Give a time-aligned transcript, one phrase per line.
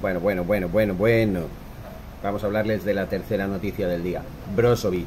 [0.00, 1.40] Bueno, bueno, bueno, bueno, bueno.
[2.22, 4.22] Vamos a hablarles de la tercera noticia del día.
[4.56, 5.06] Brozovic.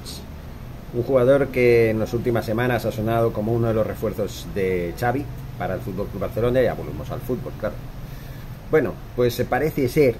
[0.93, 4.93] Un jugador que en las últimas semanas ha sonado como uno de los refuerzos de
[4.99, 5.25] Xavi
[5.57, 6.61] para el Fútbol Club Barcelona.
[6.61, 7.73] Ya volvemos al fútbol, claro.
[8.69, 10.13] Bueno, pues parece ser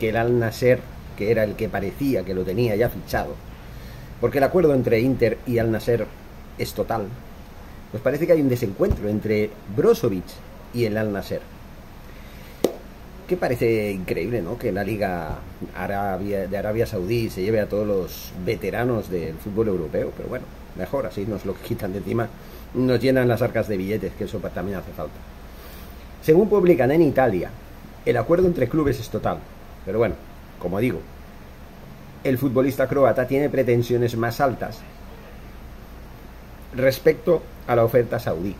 [0.00, 0.80] que el Al Nasser,
[1.16, 3.36] que era el que parecía que lo tenía ya fichado,
[4.20, 6.06] porque el acuerdo entre Inter y Al Nasser
[6.58, 7.06] es total,
[7.92, 10.24] pues parece que hay un desencuentro entre Brozovic
[10.74, 11.57] y el Al Nasser
[13.28, 14.58] que parece increíble, ¿no?
[14.58, 15.36] Que la Liga
[16.30, 21.04] de Arabia Saudí se lleve a todos los veteranos del fútbol europeo, pero bueno, mejor
[21.04, 22.28] así nos lo quitan de encima,
[22.74, 25.14] nos llenan las arcas de billetes, que eso también hace falta.
[26.22, 27.50] Según publican en Italia,
[28.06, 29.38] el acuerdo entre clubes es total,
[29.84, 30.14] pero bueno,
[30.58, 31.00] como digo,
[32.24, 34.78] el futbolista croata tiene pretensiones más altas
[36.74, 38.56] respecto a la oferta saudí.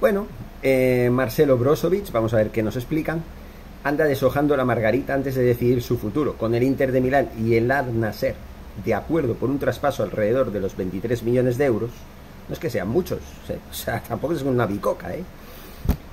[0.00, 0.26] Bueno,
[0.62, 3.22] eh, Marcelo Brozovic, vamos a ver qué nos explican,
[3.84, 6.36] anda deshojando la margarita antes de decidir su futuro.
[6.36, 8.34] Con el Inter de Milán y el Ad Nasser
[8.84, 11.90] de acuerdo por un traspaso alrededor de los 23 millones de euros,
[12.48, 13.20] no es que sean muchos,
[13.70, 15.24] o sea, tampoco es una bicoca, ¿eh?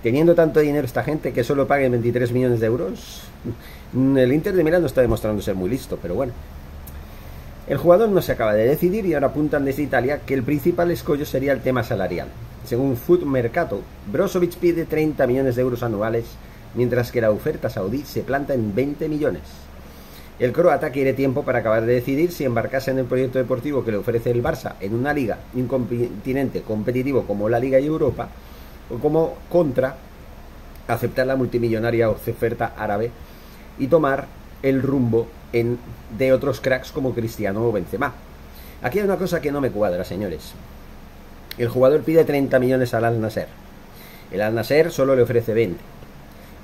[0.02, 3.23] Teniendo tanto dinero esta gente que solo pague 23 millones de euros,
[3.94, 6.33] el Inter de Milán no está demostrando ser muy listo, pero bueno.
[7.67, 10.89] El jugador no se acaba de decidir y ahora apuntan desde Italia que el principal
[10.89, 12.27] escollo sería el tema salarial.
[12.70, 13.81] Según Food Mercato,
[14.12, 16.25] Brozovic pide 30 millones de euros anuales,
[16.76, 19.42] mientras que la oferta saudí se planta en 20 millones.
[20.38, 23.89] El croata quiere tiempo para acabar de decidir si embarcarse en el proyecto deportivo que
[23.89, 28.30] le ofrece el Barça en una liga un continente competitivo como la Liga y Europa,
[28.92, 29.95] o como contra
[30.88, 33.09] aceptar la multimillonaria oferta árabe
[33.80, 34.28] y tomar
[34.61, 38.14] el rumbo de otros cracks como Cristiano o Benzema.
[38.83, 40.54] Aquí hay una cosa que no me cuadra, señores.
[41.58, 43.47] El jugador pide 30 millones al Al Nasser.
[44.31, 45.80] El Al Nasser solo le ofrece 20.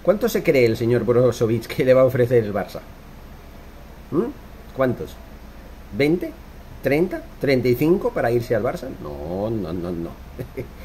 [0.04, 2.80] ¿Cuánto se cree el señor Brozovic que le va a ofrecer el Barça?
[4.12, 4.26] ¿Mm?
[4.76, 5.16] ¿Cuántos?
[5.98, 6.30] ¿20?
[6.84, 7.22] ¿30?
[7.42, 8.88] ¿35 para irse al Barça?
[9.02, 10.10] No, no, no, no.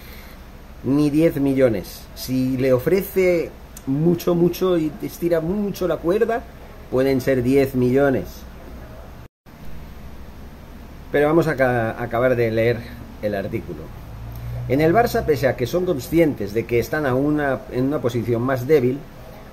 [0.85, 2.03] Ni 10 millones.
[2.15, 3.51] Si le ofrece
[3.87, 6.43] mucho, mucho y estira mucho la cuerda,
[6.91, 8.25] pueden ser 10 millones.
[11.13, 11.51] Pero vamos a
[12.03, 12.79] acabar de leer
[13.23, 13.81] el artículo.
[14.69, 18.43] En el Barça, pese a que son conscientes de que están a en una posición
[18.43, 18.99] más débil,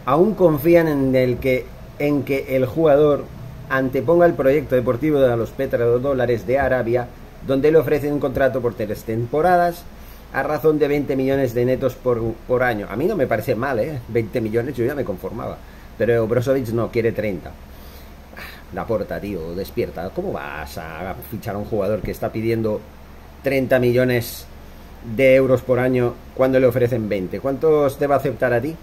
[0.06, 1.66] aún confían en, el que,
[2.00, 3.26] en que el jugador
[3.70, 7.08] anteponga el proyecto deportivo de los petrodólares de Arabia,
[7.46, 9.84] donde le ofrecen un contrato por tres temporadas
[10.34, 12.88] a razón de 20 millones de netos por, por año.
[12.90, 14.00] A mí no me parece mal, ¿eh?
[14.10, 15.58] 20 millones yo ya me conformaba.
[15.98, 17.52] Pero Brozovic no, quiere 30.
[18.74, 20.10] La porta, tío, despierta.
[20.12, 22.82] ¿Cómo vas a fichar a un jugador que está pidiendo
[23.48, 24.46] 30 millones
[25.16, 27.40] de euros por año cuando le ofrecen 20?
[27.40, 28.76] ¿Cuántos te va a aceptar a ti?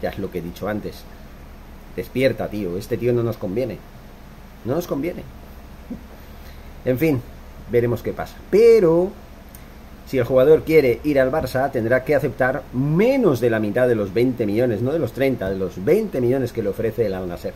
[0.00, 1.02] Ya es lo que he dicho antes.
[1.94, 2.78] Despierta, tío.
[2.78, 3.76] Este tío no nos conviene.
[4.64, 5.24] No nos conviene.
[6.86, 7.20] En fin,
[7.70, 8.36] veremos qué pasa.
[8.48, 9.10] Pero
[10.06, 13.94] si el jugador quiere ir al Barça, tendrá que aceptar menos de la mitad de
[13.94, 17.12] los 20 millones, no de los 30, de los 20 millones que le ofrece el
[17.12, 17.52] Al Nasser.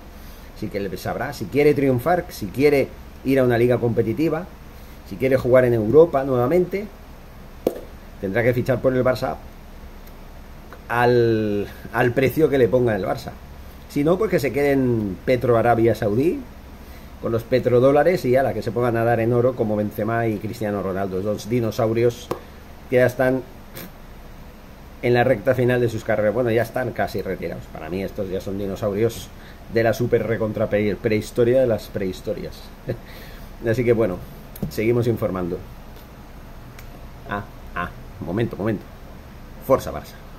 [0.54, 2.88] Así que él sabrá si quiere triunfar, si quiere
[3.24, 4.44] ir a una liga competitiva,
[5.10, 6.86] si quiere jugar en Europa nuevamente,
[8.20, 9.34] tendrá que fichar por el Barça
[10.86, 13.32] al, al precio que le ponga el Barça.
[13.88, 16.38] Si no, pues que se quede en Petro Arabia Saudí,
[17.20, 20.28] con los petrodólares y a la que se pongan a dar en oro como Benzema
[20.28, 22.28] y Cristiano Ronaldo, dos dinosaurios
[22.88, 23.42] que ya están
[25.02, 26.34] en la recta final de sus carreras.
[26.34, 27.64] Bueno, ya están casi retirados.
[27.72, 29.28] Para mí estos ya son dinosaurios
[29.74, 32.60] de la super recontra prehistoria de las prehistorias.
[33.68, 34.18] Así que bueno,
[34.68, 35.58] seguimos informando.
[37.28, 37.44] Ah,
[37.74, 37.90] ah,
[38.20, 38.82] momento, momento.
[39.66, 40.29] Forza Barça.